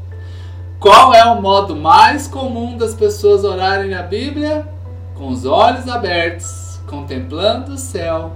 Qual 0.86 1.16
é 1.16 1.26
o 1.26 1.42
modo 1.42 1.76
mais 1.76 2.28
comum 2.28 2.78
das 2.78 2.94
pessoas 2.94 3.44
orarem 3.44 3.90
na 3.90 4.04
Bíblia? 4.04 4.68
Com 5.16 5.30
os 5.30 5.44
olhos 5.44 5.88
abertos, 5.88 6.80
contemplando 6.86 7.74
o 7.74 7.78
céu, 7.80 8.34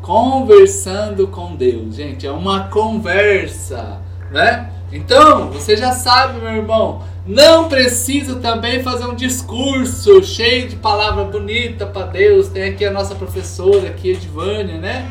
conversando 0.00 1.28
com 1.28 1.54
Deus. 1.54 1.94
Gente, 1.94 2.26
é 2.26 2.32
uma 2.32 2.68
conversa, 2.68 4.00
né? 4.30 4.70
Então, 4.90 5.50
você 5.50 5.76
já 5.76 5.92
sabe, 5.92 6.40
meu 6.40 6.56
irmão, 6.56 7.02
não 7.26 7.68
precisa 7.68 8.36
também 8.36 8.82
fazer 8.82 9.04
um 9.04 9.14
discurso 9.14 10.22
cheio 10.22 10.70
de 10.70 10.76
palavra 10.76 11.24
bonita 11.24 11.84
para 11.84 12.06
Deus. 12.06 12.48
Tem 12.48 12.70
aqui 12.70 12.86
a 12.86 12.90
nossa 12.90 13.14
professora, 13.14 13.88
aqui, 13.88 14.12
Edvânia, 14.12 14.78
né? 14.78 15.06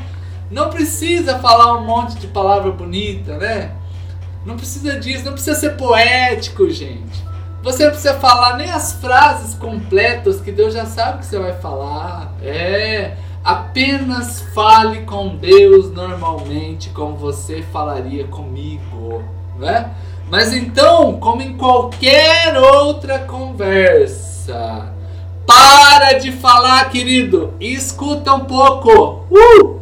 Não 0.49 0.71
precisa 0.71 1.37
falar 1.37 1.77
um 1.77 1.85
monte 1.85 2.15
de 2.15 2.25
palavra 2.25 2.71
bonita, 2.71 3.37
né? 3.37 3.75
Não 4.45 4.55
precisa 4.55 4.99
disso, 4.99 5.25
não 5.25 5.33
precisa 5.33 5.59
ser 5.59 5.77
poético, 5.77 6.69
gente. 6.69 7.23
Você 7.63 7.83
não 7.83 7.91
precisa 7.91 8.15
falar 8.15 8.57
nem 8.57 8.71
as 8.71 8.93
frases 8.93 9.53
completas 9.53 10.41
que 10.41 10.51
Deus 10.51 10.73
já 10.73 10.85
sabe 10.85 11.19
que 11.19 11.27
você 11.27 11.37
vai 11.37 11.53
falar. 11.53 12.33
É, 12.41 13.15
apenas 13.43 14.41
fale 14.53 15.01
com 15.01 15.35
Deus 15.35 15.91
normalmente 15.91 16.89
como 16.89 17.15
você 17.15 17.61
falaria 17.61 18.25
comigo, 18.25 19.23
né? 19.59 19.91
Mas 20.29 20.53
então, 20.53 21.19
como 21.19 21.41
em 21.41 21.55
qualquer 21.55 22.57
outra 22.57 23.19
conversa, 23.19 24.91
para 25.45 26.13
de 26.13 26.31
falar, 26.31 26.89
querido, 26.89 27.53
escuta 27.59 28.33
um 28.33 28.45
pouco. 28.45 29.25
Uh! 29.29 29.80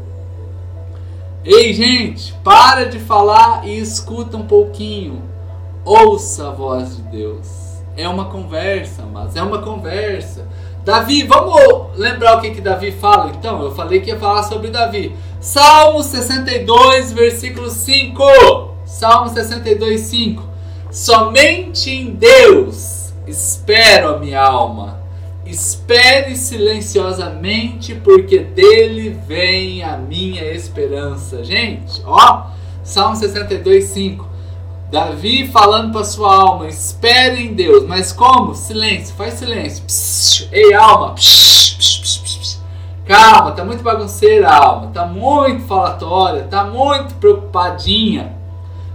Ei, 1.44 1.74
gente, 1.74 2.34
para 2.44 2.86
de 2.86 3.00
falar 3.00 3.66
e 3.66 3.80
escuta 3.80 4.36
um 4.36 4.46
pouquinho. 4.46 5.22
Ouça 5.86 6.50
a 6.50 6.52
voz 6.52 6.98
de 6.98 7.04
Deus. 7.04 7.48
É 7.96 8.08
uma 8.08 8.26
conversa, 8.26 9.04
mas 9.04 9.36
é 9.36 9.42
uma 9.42 9.60
conversa. 9.60 10.48
Davi, 10.84 11.24
vamos 11.24 11.98
lembrar 11.98 12.38
o 12.38 12.42
que, 12.42 12.52
que 12.52 12.62
Davi 12.62 12.92
fala 12.92 13.32
então? 13.32 13.62
Eu 13.62 13.74
falei 13.74 14.02
que 14.02 14.10
ia 14.10 14.20
falar 14.20 14.44
sobre 14.44 14.70
Davi. 14.70 15.16
Salmo 15.40 16.04
62, 16.04 17.14
versículo 17.14 17.70
5. 17.70 18.22
Salmo 18.86 19.30
62, 19.30 20.02
5. 20.02 20.44
Somente 20.92 21.90
em 21.90 22.12
Deus 22.12 23.14
espero 23.30 24.16
a 24.16 24.20
minha 24.20 24.42
alma. 24.42 24.99
Espere 25.50 26.36
silenciosamente, 26.36 27.96
porque 27.96 28.40
dele 28.40 29.18
vem 29.28 29.84
a 29.84 29.98
minha 29.98 30.44
esperança. 30.54 31.44
Gente, 31.44 32.02
ó, 32.06 32.48
Salmo 32.84 33.16
62, 33.16 33.86
5. 33.86 34.28
Davi 34.92 35.48
falando 35.48 35.92
para 35.92 36.04
sua 36.04 36.34
alma: 36.34 36.68
espere 36.68 37.44
em 37.46 37.54
Deus. 37.54 37.86
Mas 37.86 38.12
como? 38.12 38.54
Silêncio, 38.54 39.16
faz 39.16 39.36
silêncio. 39.36 39.84
Psh, 39.86 40.50
ei, 40.52 40.74
alma. 40.74 41.14
Psh, 41.16 41.76
psh, 41.78 42.00
Calma, 43.10 43.54
tá 43.54 43.66
muito 43.66 43.82
bagunceira 43.82 44.48
a 44.48 44.56
alma, 44.56 44.92
tá 44.94 45.04
muito 45.04 45.66
falatória, 45.66 46.44
tá 46.44 46.64
muito 46.64 47.16
preocupadinha. 47.16 48.38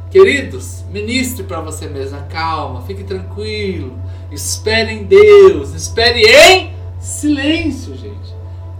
Queridos, 0.08 0.84
ministre 0.88 1.42
para 1.42 1.61
você 1.61 1.88
mesma, 1.88 2.20
calma, 2.30 2.82
fique 2.82 3.02
tranquilo, 3.02 3.99
espere 4.31 4.93
em 4.93 5.04
Deus, 5.04 5.75
espere 5.75 6.23
em 6.23 6.75
silêncio, 6.99 7.97
gente. 7.97 8.35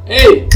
Ei, 0.07 0.49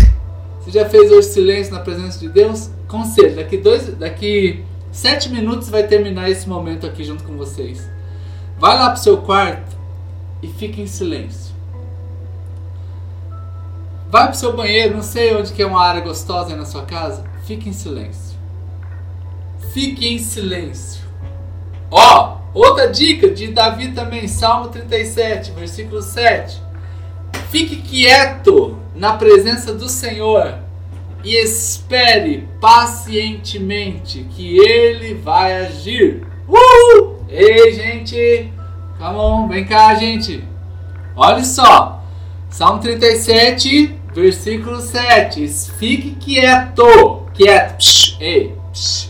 você 0.60 0.70
já 0.70 0.88
fez 0.88 1.10
hoje 1.10 1.28
silêncio 1.28 1.72
na 1.72 1.80
presença 1.80 2.18
de 2.18 2.28
Deus? 2.28 2.70
Conselho, 2.86 3.36
daqui 3.36 3.56
dois, 3.56 3.88
daqui 3.96 4.64
sete 4.90 5.28
minutos 5.28 5.68
vai 5.68 5.86
terminar 5.86 6.30
esse 6.30 6.48
momento 6.48 6.86
aqui 6.86 7.04
junto 7.04 7.24
com 7.24 7.36
vocês. 7.36 7.88
Vai 8.58 8.76
lá 8.76 8.90
pro 8.90 9.00
seu 9.00 9.18
quarto 9.18 9.76
e 10.42 10.48
fique 10.48 10.80
em 10.80 10.86
silêncio. 10.86 11.54
Vai 14.10 14.28
pro 14.28 14.36
seu 14.36 14.56
banheiro, 14.56 14.94
não 14.94 15.02
sei 15.02 15.34
onde 15.34 15.52
que 15.52 15.62
é 15.62 15.66
uma 15.66 15.82
área 15.82 16.00
gostosa 16.00 16.50
aí 16.52 16.56
na 16.56 16.64
sua 16.64 16.82
casa, 16.82 17.24
fique 17.44 17.68
em 17.68 17.72
silêncio 17.72 18.28
fique 19.78 20.08
em 20.08 20.18
silêncio. 20.18 21.02
Ó, 21.90 22.37
outra 22.58 22.88
dica 22.88 23.28
de 23.28 23.48
Davi 23.48 23.92
também, 23.92 24.26
Salmo 24.26 24.68
37, 24.68 25.52
versículo 25.52 26.02
7. 26.02 26.60
Fique 27.50 27.76
quieto 27.76 28.78
na 28.94 29.14
presença 29.14 29.72
do 29.72 29.88
Senhor 29.88 30.58
e 31.24 31.36
espere 31.36 32.48
pacientemente 32.60 34.26
que 34.30 34.58
ele 34.58 35.14
vai 35.14 35.66
agir. 35.66 36.26
Uh! 36.48 37.16
Ei, 37.28 37.72
gente! 37.72 38.52
Come 38.98 39.18
on, 39.18 39.48
vem 39.48 39.64
cá, 39.64 39.94
gente. 39.94 40.42
Olha 41.14 41.44
só. 41.44 42.02
Salmo 42.50 42.80
37, 42.80 43.94
versículo 44.14 44.80
7. 44.80 45.46
Fique 45.78 46.16
quieto. 46.16 47.26
Quieto. 47.34 47.76
Psh, 47.76 48.16
ei. 48.20 48.56
Psh. 48.72 49.07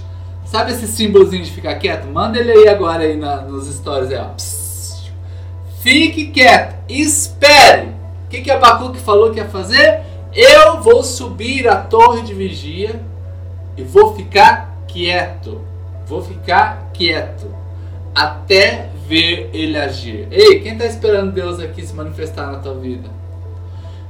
Sabe 0.51 0.73
esse 0.73 0.89
símbolozinho 0.89 1.45
de 1.45 1.51
ficar 1.51 1.75
quieto? 1.75 2.07
Manda 2.07 2.39
ele 2.39 2.51
aí 2.51 2.69
agora 2.69 3.03
aí 3.03 3.17
na, 3.17 3.43
nos 3.43 3.69
stories 3.69 4.11
aí, 4.11 4.17
ó. 4.17 4.31
Fique 5.83 6.29
quieto, 6.29 6.75
espere. 6.89 7.89
O 8.25 8.29
que, 8.31 8.41
que 8.41 8.51
Abacuque 8.51 8.99
falou 8.99 9.31
que 9.31 9.39
ia 9.39 9.49
fazer? 9.49 10.01
Eu 10.35 10.81
vou 10.81 11.03
subir 11.03 11.69
a 11.69 11.77
torre 11.77 12.23
de 12.23 12.33
vigia 12.33 13.01
e 13.77 13.83
vou 13.83 14.17
ficar 14.17 14.85
quieto. 14.89 15.61
Vou 16.07 16.23
ficar 16.23 16.91
quieto 16.95 17.55
até 18.15 18.89
ver 19.07 19.51
ele 19.53 19.77
agir. 19.77 20.29
Ei, 20.31 20.61
quem 20.61 20.73
está 20.73 20.87
esperando 20.87 21.33
Deus 21.33 21.61
aqui 21.61 21.87
se 21.87 21.95
manifestar 21.95 22.51
na 22.51 22.59
tua 22.59 22.75
vida? 22.75 23.18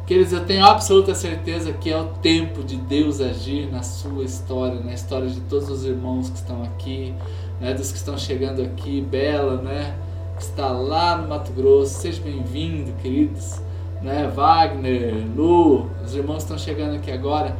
Queridos, 0.09 0.33
eu 0.33 0.43
tenho 0.43 0.65
absoluta 0.65 1.15
certeza 1.15 1.71
que 1.71 1.91
é 1.91 1.97
o 1.99 2.07
tempo 2.07 2.65
de 2.65 2.77
Deus 2.77 3.21
agir 3.21 3.71
na 3.71 3.83
sua 3.83 4.25
história, 4.25 4.81
na 4.81 4.95
história 4.95 5.29
de 5.29 5.38
todos 5.43 5.69
os 5.69 5.85
irmãos 5.85 6.31
que 6.31 6.37
estão 6.37 6.62
aqui, 6.62 7.15
né, 7.61 7.75
dos 7.75 7.93
que 7.93 7.99
estão 7.99 8.17
chegando 8.17 8.62
aqui, 8.62 9.03
Bela, 9.03 9.61
né, 9.61 9.95
que 10.35 10.45
está 10.45 10.71
lá 10.71 11.19
no 11.19 11.29
Mato 11.29 11.53
Grosso, 11.53 12.00
seja 12.00 12.23
bem-vindo, 12.23 12.91
queridos, 13.03 13.61
né, 14.00 14.33
Wagner, 14.35 15.27
Lu, 15.37 15.91
os 16.03 16.15
irmãos 16.15 16.43
estão 16.43 16.57
chegando 16.57 16.97
aqui 16.97 17.11
agora, 17.11 17.55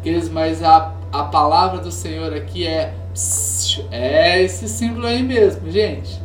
queridos, 0.00 0.28
mas 0.28 0.62
a, 0.62 0.94
a 1.10 1.24
palavra 1.24 1.80
do 1.80 1.90
Senhor 1.90 2.32
aqui 2.32 2.64
é, 2.64 2.94
é 3.90 4.40
esse 4.40 4.68
símbolo 4.68 5.04
aí 5.04 5.24
mesmo, 5.24 5.68
gente, 5.68 6.22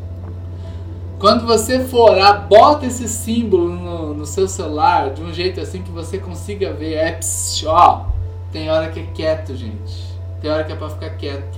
quando 1.24 1.46
você 1.46 1.80
for 1.80 2.12
orar, 2.12 2.50
bota 2.50 2.86
esse 2.86 3.08
símbolo 3.08 3.70
no, 3.70 4.14
no, 4.14 4.26
seu 4.26 4.46
celular 4.46 5.12
de 5.12 5.24
um 5.24 5.32
jeito 5.32 5.62
assim 5.62 5.82
que 5.82 5.90
você 5.90 6.18
consiga 6.18 6.74
ver. 6.74 6.96
É 6.96 7.14
pss, 7.14 7.66
ó. 7.66 8.08
Tem 8.52 8.70
hora 8.70 8.90
que 8.90 9.00
é 9.00 9.04
quieto, 9.14 9.56
gente. 9.56 10.04
Tem 10.42 10.52
hora 10.52 10.66
que 10.66 10.74
é 10.74 10.76
para 10.76 10.90
ficar 10.90 11.12
quieto. 11.12 11.58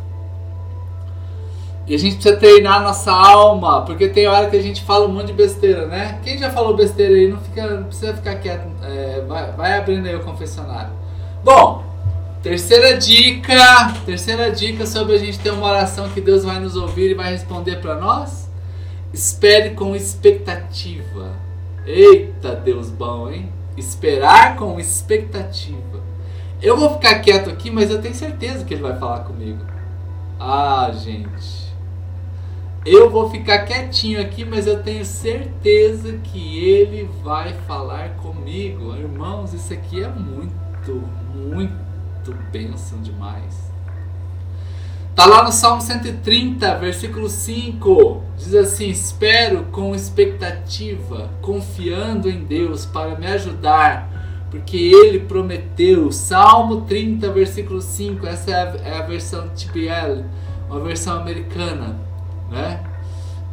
E 1.88 1.95
a 1.95 1.98
gente 1.98 2.13
precisa 2.17 2.38
treinar 2.38 2.84
nossa 2.84 3.12
alma, 3.12 3.81
porque 3.81 4.07
tem 4.07 4.27
hora 4.27 4.51
que 4.51 4.55
a 4.55 4.62
gente 4.62 4.84
fala 4.84 5.07
um 5.07 5.12
monte 5.12 5.27
de 5.27 5.34
besteira, 5.34 5.88
né? 5.88 6.19
Quem 6.24 6.38
já 6.38 6.51
falou 6.51 6.75
besteira 6.75 7.15
aí, 7.15 7.27
não, 7.27 7.39
fica, 7.39 7.65
não 7.67 7.86
precisa 7.86 8.13
ficar 8.13 8.36
quieto. 8.36 8.67
É, 8.84 9.24
vai, 9.27 9.51
vai 9.53 9.77
abrindo 9.79 10.05
aí 10.05 10.15
o 10.15 10.19
confessionário. 10.19 10.91
Bom, 11.43 11.84
terceira 12.43 13.00
dica. 13.00 13.95
Terceira 14.05 14.51
dica 14.51 14.86
sobre 14.86 15.15
a 15.15 15.17
gente 15.17 15.39
ter 15.39 15.50
uma 15.50 15.67
oração 15.67 16.07
que 16.10 16.22
Deus 16.22 16.43
vai 16.43 16.60
nos 16.60 16.75
ouvir 16.75 17.10
e 17.10 17.13
vai 17.15 17.31
responder 17.31 17.77
para 17.77 17.95
nós 17.95 18.44
Espere 19.15 19.69
com 19.69 19.95
expectativa. 19.95 21.38
Eita, 21.86 22.53
Deus 22.53 22.91
bom, 22.91 23.31
hein? 23.31 23.50
Esperar 23.77 24.57
com 24.57 24.77
expectativa. 24.77 26.01
Eu 26.62 26.75
vou 26.75 26.95
ficar 26.95 27.22
quieto 27.22 27.50
aqui, 27.50 27.72
mas 27.72 27.89
eu 27.89 28.01
tenho 28.01 28.13
certeza 28.13 28.65
que 28.65 28.74
ele 28.74 28.84
vai 28.84 29.00
falar 29.00 29.22
comigo. 29.22 29.65
Ah, 30.38 30.91
gente. 30.93 31.74
Eu 32.86 33.10
vou 33.10 33.29
ficar 33.29 33.60
quietinho 33.60 34.19
aqui, 34.19 34.43
mas 34.43 34.67
eu 34.67 34.84
tenho 34.84 35.05
certeza 35.05 36.17
que 36.17 36.60
ele 36.60 37.10
vai 37.24 37.53
falar 37.65 38.15
comigo. 38.17 38.93
Irmãos, 38.98 39.53
isso 39.53 39.72
aqui 39.72 40.03
é 40.03 40.10
muito, 40.10 41.10
muito 41.34 42.34
bênção 42.51 43.00
demais. 43.00 43.72
Tá 45.15 45.25
lá 45.25 45.45
no 45.45 45.51
Salmo 45.53 45.79
130, 45.79 46.75
versículo 46.75 47.29
5. 47.29 48.22
Diz 48.38 48.53
assim: 48.53 48.89
Espero 48.89 49.63
com 49.72 49.95
expectativa, 49.95 51.29
confiando 51.41 52.29
em 52.29 52.43
Deus 52.43 52.86
para 52.86 53.15
me 53.15 53.25
ajudar, 53.27 54.10
porque 54.51 54.75
Ele 54.75 55.22
prometeu. 55.22 56.12
Salmo 56.12 56.81
30, 56.81 57.31
versículo 57.31 57.81
5. 57.81 58.27
Essa 58.27 58.51
é 58.51 58.53
a, 58.55 58.75
é 58.89 58.98
a 58.98 59.03
versão 59.03 59.48
TPL, 59.55 60.25
uma 60.69 60.81
versão 60.81 61.17
americana, 61.17 61.98
né? 62.51 62.84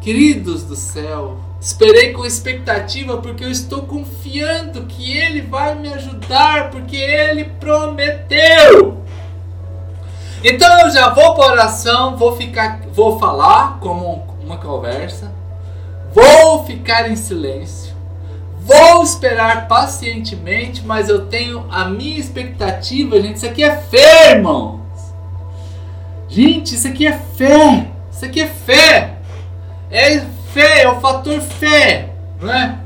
Queridos 0.01 0.65
do 0.65 0.75
céu, 0.75 1.39
esperei 1.61 2.13
com 2.13 2.27
expectativa 2.27 3.19
porque 3.19 3.45
eu 3.45 3.51
estou 3.53 3.83
confiando 3.83 4.83
que 4.87 5.17
Ele 5.17 5.43
vai 5.43 5.77
me 5.77 5.93
ajudar, 5.93 6.73
porque 6.73 6.97
Ele 6.97 7.45
prometeu. 7.45 9.02
Então 10.45 10.81
eu 10.81 10.91
já 10.91 11.09
vou 11.11 11.35
para 11.35 11.53
oração, 11.53 12.17
vou 12.17 12.37
ficar, 12.37 12.81
vou 12.93 13.19
falar 13.19 13.79
como 13.79 14.27
uma 14.43 14.57
conversa, 14.57 15.33
vou 16.13 16.65
ficar 16.65 17.09
em 17.09 17.15
silêncio, 17.15 17.95
vou 18.59 19.03
esperar 19.05 19.69
pacientemente, 19.69 20.83
mas 20.85 21.09
eu 21.09 21.27
tenho 21.27 21.65
a 21.71 21.85
minha 21.85 22.19
expectativa, 22.19 23.21
gente. 23.21 23.37
Isso 23.37 23.47
aqui 23.47 23.63
é 23.63 23.77
fé, 23.77 24.33
irmãos. 24.33 24.81
Gente, 26.29 26.75
isso 26.75 26.89
aqui 26.89 27.07
é 27.07 27.13
fé. 27.13 27.89
Isso 28.11 28.25
aqui 28.25 28.41
é 28.41 28.49
fé. 28.49 29.19
É 29.91 30.21
fé, 30.53 30.83
é 30.83 30.89
o 30.89 31.01
fator 31.01 31.41
fé, 31.41 32.11
não 32.41 32.53
é? 32.53 32.79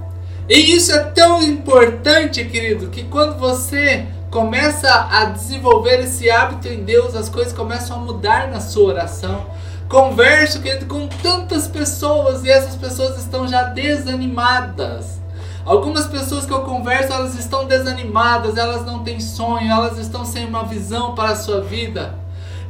E 0.48 0.75
isso 0.75 0.92
é 0.92 0.98
tão 1.04 1.42
importante, 1.42 2.44
querido, 2.44 2.88
que 2.88 3.04
quando 3.04 3.38
você 3.38 4.06
começa 4.37 5.09
a 5.11 5.25
desenvolver 5.25 6.00
esse 6.00 6.28
hábito 6.28 6.69
em 6.69 6.85
Deus, 6.85 7.16
as 7.16 7.31
coisas 7.31 7.55
começam 7.55 7.97
a 7.97 8.00
mudar 8.00 8.49
na 8.49 8.61
sua 8.61 8.88
oração. 8.88 9.47
Converso 9.88 10.61
querido, 10.61 10.85
com 10.85 11.09
tantas 11.09 11.66
pessoas 11.66 12.45
e 12.45 12.50
essas 12.50 12.76
pessoas 12.76 13.16
estão 13.16 13.49
já 13.49 13.62
desanimadas. 13.62 15.23
Algumas 15.64 16.07
pessoas 16.07 16.45
que 16.45 16.52
eu 16.52 16.61
converso, 16.64 17.14
elas 17.14 17.35
estão 17.35 17.64
desanimadas, 17.64 18.59
elas 18.59 18.85
não 18.85 19.02
têm 19.02 19.21
sonho, 19.21 19.73
elas 19.73 19.97
estão 19.97 20.23
sem 20.23 20.45
uma 20.45 20.64
visão 20.64 21.14
para 21.14 21.31
a 21.31 21.37
sua 21.37 21.62
vida. 21.62 22.14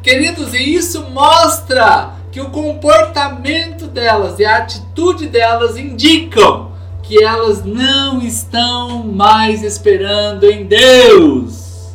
Queridos, 0.04 0.54
e 0.54 0.72
isso 0.72 1.02
mostra 1.10 2.10
que 2.30 2.40
o 2.40 2.50
comportamento 2.50 3.88
delas 3.88 4.38
e 4.38 4.44
a 4.44 4.58
atitude 4.58 5.26
delas 5.26 5.76
indicam 5.76 6.75
que 7.06 7.22
elas 7.22 7.64
não 7.64 8.20
estão 8.20 9.04
mais 9.04 9.62
esperando 9.62 10.44
em 10.44 10.66
Deus. 10.66 11.94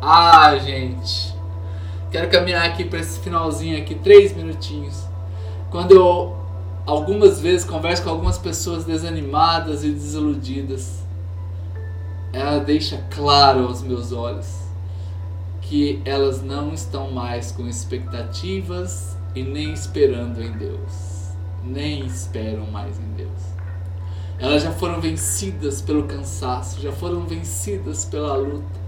Ah, 0.00 0.56
gente. 0.56 1.32
Quero 2.10 2.28
caminhar 2.28 2.66
aqui 2.66 2.84
para 2.84 2.98
esse 2.98 3.20
finalzinho 3.20 3.78
aqui, 3.78 3.94
três 3.94 4.34
minutinhos. 4.36 5.04
Quando 5.70 5.92
eu 5.92 6.36
algumas 6.84 7.40
vezes 7.40 7.64
converso 7.64 8.02
com 8.02 8.10
algumas 8.10 8.36
pessoas 8.36 8.84
desanimadas 8.84 9.84
e 9.84 9.90
desiludidas, 9.90 11.04
ela 12.32 12.58
deixa 12.58 13.00
claro 13.14 13.68
aos 13.68 13.80
meus 13.80 14.10
olhos 14.10 14.62
que 15.60 16.02
elas 16.04 16.42
não 16.42 16.74
estão 16.74 17.12
mais 17.12 17.52
com 17.52 17.68
expectativas 17.68 19.16
e 19.36 19.42
nem 19.44 19.72
esperando 19.72 20.42
em 20.42 20.50
Deus. 20.50 21.30
Nem 21.62 22.04
esperam 22.04 22.66
mais 22.66 22.98
em 22.98 23.12
Deus. 23.16 23.61
Elas 24.42 24.64
já 24.64 24.72
foram 24.72 25.00
vencidas 25.00 25.80
pelo 25.80 26.02
cansaço, 26.02 26.80
já 26.80 26.90
foram 26.90 27.20
vencidas 27.20 28.04
pela 28.04 28.34
luta, 28.34 28.80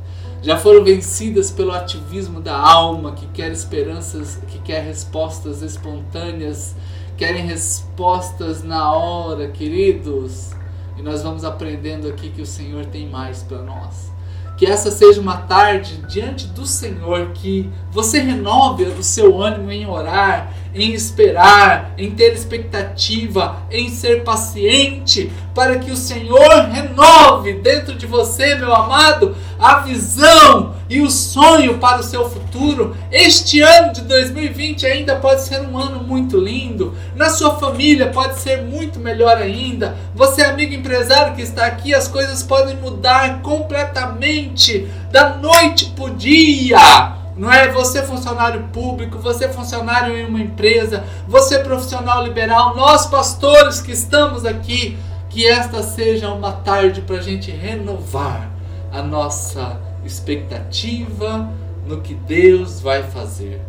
já 0.43 0.59
foram 0.59 0.83
vencidas 0.83 1.53
pelo 1.53 1.71
ativismo 1.71 2.41
da 2.41 2.59
alma 2.59 3.13
que 3.13 3.25
quer 3.29 3.53
esperanças, 3.53 4.37
que 4.49 4.59
quer 4.59 4.83
respostas 4.83 5.63
espontâneas, 5.63 6.75
querem 7.17 7.47
respostas 7.47 8.65
na 8.65 8.93
hora, 8.95 9.47
queridos. 9.47 10.51
E 10.99 11.03
nós 11.03 11.23
vamos 11.23 11.45
aprendendo 11.45 12.09
aqui 12.09 12.31
que 12.31 12.43
o 12.43 12.47
Senhor 12.47 12.87
tem 12.87 13.09
mais 13.09 13.45
para 13.45 13.63
nós. 13.63 14.13
Que 14.57 14.67
essa 14.67 14.91
seja 14.91 15.21
uma 15.21 15.37
tarde 15.37 15.99
diante 16.09 16.49
do 16.49 16.67
Senhor, 16.67 17.31
que 17.31 17.71
você 17.93 18.19
renove 18.19 18.83
o 18.83 19.05
seu 19.05 19.41
ânimo 19.41 19.71
em 19.71 19.87
orar, 19.87 20.53
em 20.75 20.93
esperar, 20.93 21.95
em 21.97 22.11
ter 22.11 22.33
expectativa, 22.33 23.63
em 23.71 23.89
ser 23.89 24.25
paciente, 24.25 25.31
para 25.55 25.79
que 25.79 25.91
o 25.91 25.97
Senhor 25.97 26.69
renove 26.71 27.55
dentro 27.55 27.95
de 27.95 28.07
você, 28.07 28.57
meu 28.57 28.75
amado, 28.75 29.37
a 29.59 29.81
visão 29.81 30.75
e 30.91 31.01
o 31.01 31.11
sonho 31.11 31.79
para 31.79 32.01
o 32.01 32.03
seu 32.03 32.29
futuro. 32.29 32.97
Este 33.11 33.61
ano 33.61 33.93
de 33.93 34.03
2020 34.03 34.85
ainda 34.85 35.17
pode 35.17 35.43
ser 35.43 35.61
um 35.61 35.79
ano 35.79 36.03
muito 36.03 36.39
lindo. 36.39 36.95
Na 37.15 37.31
sua 37.31 37.57
família 37.59 38.09
pode 38.09 38.41
ser 38.41 38.63
muito 38.63 38.99
melhor 38.99 39.37
ainda. 39.37 39.97
Você, 40.15 40.43
amigo 40.43 40.75
empresário 40.75 41.35
que 41.37 41.43
está 41.43 41.67
aqui, 41.67 41.95
as 41.95 42.09
coisas 42.09 42.43
podem 42.43 42.77
mudar 42.77 43.41
completamente 43.43 44.89
da 45.11 45.37
noite 45.37 45.93
para 45.95 46.05
o 46.05 46.11
dia. 46.11 47.24
Não 47.37 47.53
é 47.53 47.69
você 47.73 48.03
funcionário 48.03 48.69
público, 48.73 49.19
você 49.19 49.49
funcionário 49.49 50.17
em 50.17 50.25
uma 50.25 50.41
empresa, 50.41 51.05
você 51.27 51.59
profissional 51.59 52.25
liberal, 52.25 52.77
nós 52.77 53.07
pastores 53.07 53.81
que 53.81 53.91
estamos 53.91 54.45
aqui, 54.45 54.97
que 55.29 55.47
esta 55.47 55.83
seja 55.83 56.31
uma 56.31 56.53
tarde 56.53 57.01
para 57.01 57.17
a 57.17 57.23
gente 57.23 57.51
renovar 57.51 58.51
a 58.93 59.03
nossa 59.03 59.81
expectativa 60.05 61.51
no 61.85 62.01
que 62.01 62.15
Deus 62.15 62.81
vai 62.81 63.03
fazer. 63.03 63.61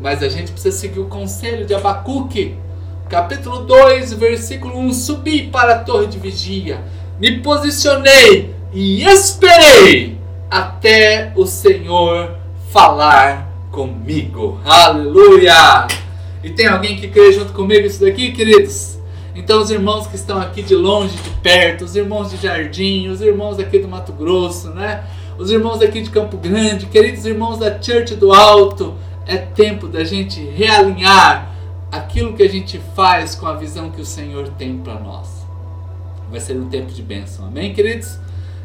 Mas 0.00 0.20
a 0.22 0.28
gente 0.28 0.50
precisa 0.50 0.76
seguir 0.76 0.98
o 0.98 1.06
conselho 1.06 1.64
de 1.64 1.74
Abacuque, 1.74 2.56
capítulo 3.08 3.60
2, 3.60 4.14
versículo 4.14 4.80
1: 4.80 4.92
Subi 4.92 5.44
para 5.46 5.76
a 5.76 5.78
torre 5.78 6.08
de 6.08 6.18
vigia, 6.18 6.82
me 7.20 7.38
posicionei 7.38 8.52
e 8.72 9.04
esperei 9.04 10.18
até 10.50 11.32
o 11.36 11.46
Senhor 11.46 12.45
falar 12.76 13.50
comigo. 13.72 14.60
Aleluia! 14.62 15.86
E 16.44 16.50
tem 16.50 16.66
alguém 16.66 16.94
que 16.94 17.08
crê 17.08 17.32
junto 17.32 17.54
comigo 17.54 17.86
isso 17.86 18.02
daqui, 18.02 18.32
queridos? 18.32 18.98
Então, 19.34 19.62
os 19.62 19.70
irmãos 19.70 20.06
que 20.06 20.14
estão 20.14 20.36
aqui 20.38 20.60
de 20.60 20.74
longe, 20.74 21.16
de 21.16 21.30
perto, 21.40 21.86
os 21.86 21.96
irmãos 21.96 22.30
de 22.30 22.36
Jardim, 22.36 23.08
os 23.08 23.22
irmãos 23.22 23.58
aqui 23.58 23.78
do 23.78 23.88
Mato 23.88 24.12
Grosso, 24.12 24.68
né? 24.72 25.04
Os 25.38 25.50
irmãos 25.50 25.80
aqui 25.80 26.02
de 26.02 26.10
Campo 26.10 26.36
Grande, 26.36 26.84
queridos 26.84 27.24
irmãos 27.24 27.56
da 27.56 27.80
Church 27.80 28.14
do 28.14 28.30
Alto, 28.30 28.92
é 29.26 29.38
tempo 29.38 29.88
da 29.88 30.04
gente 30.04 30.38
realinhar 30.44 31.50
aquilo 31.90 32.34
que 32.34 32.42
a 32.42 32.48
gente 32.48 32.78
faz 32.94 33.34
com 33.34 33.46
a 33.46 33.54
visão 33.54 33.90
que 33.90 34.02
o 34.02 34.06
Senhor 34.06 34.50
tem 34.58 34.76
para 34.76 35.00
nós. 35.00 35.46
Vai 36.30 36.40
ser 36.40 36.54
um 36.58 36.68
tempo 36.68 36.92
de 36.92 37.00
bênção, 37.00 37.46
amém, 37.46 37.72
queridos? 37.72 38.18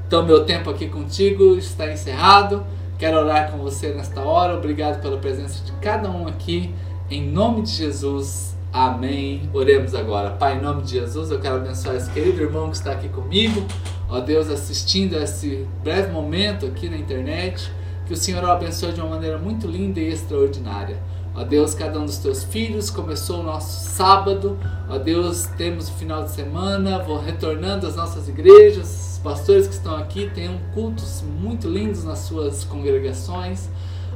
Então, 0.05 0.25
meu 0.25 0.43
tempo 0.43 0.69
aqui 0.69 0.87
contigo 0.87 1.55
está 1.55 1.89
encerrado. 1.89 2.61
Quero 3.01 3.17
orar 3.17 3.51
com 3.51 3.57
você 3.57 3.87
nesta 3.95 4.21
hora. 4.21 4.55
Obrigado 4.55 5.01
pela 5.01 5.17
presença 5.17 5.63
de 5.63 5.71
cada 5.81 6.07
um 6.07 6.27
aqui. 6.27 6.71
Em 7.09 7.27
nome 7.27 7.63
de 7.63 7.71
Jesus. 7.71 8.55
Amém. 8.71 9.49
Oremos 9.51 9.95
agora. 9.95 10.29
Pai, 10.29 10.59
em 10.59 10.61
nome 10.61 10.83
de 10.83 10.91
Jesus, 10.91 11.31
eu 11.31 11.39
quero 11.39 11.55
abençoar 11.55 11.95
esse 11.95 12.11
querido 12.11 12.39
irmão 12.39 12.69
que 12.69 12.75
está 12.75 12.91
aqui 12.91 13.09
comigo. 13.09 13.65
Ó 14.07 14.19
Deus, 14.19 14.51
assistindo 14.51 15.17
a 15.17 15.23
esse 15.23 15.67
breve 15.83 16.11
momento 16.11 16.67
aqui 16.67 16.91
na 16.91 16.95
internet. 16.95 17.71
Que 18.05 18.13
o 18.13 18.15
Senhor 18.15 18.43
o 18.43 18.51
abençoe 18.51 18.93
de 18.93 19.01
uma 19.01 19.09
maneira 19.09 19.39
muito 19.39 19.65
linda 19.65 19.99
e 19.99 20.09
extraordinária. 20.09 21.01
Ó 21.33 21.43
Deus, 21.43 21.73
cada 21.73 21.99
um 21.99 22.05
dos 22.05 22.19
teus 22.19 22.43
filhos 22.43 22.91
começou 22.91 23.39
o 23.39 23.43
nosso 23.43 23.89
sábado. 23.95 24.59
Ó 24.87 24.99
Deus, 24.99 25.47
temos 25.57 25.89
o 25.89 25.93
final 25.93 26.25
de 26.25 26.29
semana, 26.29 26.99
vou 26.99 27.19
retornando 27.19 27.87
às 27.87 27.95
nossas 27.95 28.29
igrejas, 28.29 29.10
pastores 29.21 29.67
que 29.67 29.73
estão 29.73 29.95
aqui 29.95 30.29
tenham 30.33 30.59
cultos 30.73 31.23
muito 31.39 31.69
lindos 31.69 32.03
nas 32.03 32.19
suas 32.19 32.63
congregações. 32.63 33.69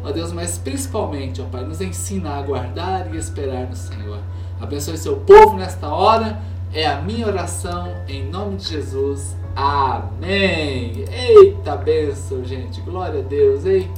Ó 0.04 0.12
Deus, 0.12 0.32
mas 0.32 0.58
principalmente, 0.58 1.42
ó 1.42 1.46
Pai, 1.46 1.64
nos 1.64 1.82
ensina 1.82 2.32
a 2.32 2.38
aguardar 2.38 3.14
e 3.14 3.18
esperar 3.18 3.68
no 3.68 3.76
Senhor. 3.76 4.20
Abençoe 4.60 4.98
seu 4.98 5.18
povo 5.18 5.56
nesta 5.56 5.88
hora. 5.88 6.42
É 6.74 6.86
a 6.86 7.02
minha 7.02 7.26
oração 7.28 7.94
em 8.08 8.30
nome 8.30 8.58
de 8.58 8.70
Jesus. 8.70 9.36
Amém. 9.56 11.06
Eita 11.10 11.78
bênção, 11.78 12.44
gente. 12.44 12.82
Glória 12.82 13.22
a 13.22 13.24
Deus, 13.24 13.66
hein? 13.66 13.90